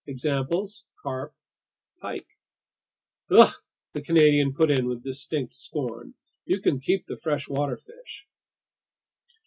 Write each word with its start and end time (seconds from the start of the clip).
Examples: 0.07 0.83
carp, 1.03 1.31
pike." 2.01 2.25
"Ugh!" 3.29 3.53
the 3.93 4.01
Canadian 4.01 4.51
put 4.51 4.71
in 4.71 4.87
with 4.87 5.03
distinct 5.03 5.53
scorn. 5.53 6.15
"You 6.43 6.59
can 6.59 6.79
keep 6.79 7.05
the 7.05 7.17
freshwater 7.17 7.77
fish!" 7.77 8.25